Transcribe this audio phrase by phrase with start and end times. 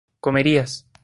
[0.23, 0.83] comerías